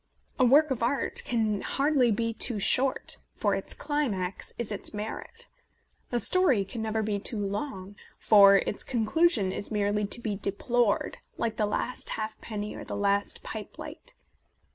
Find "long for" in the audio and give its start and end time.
7.37-8.55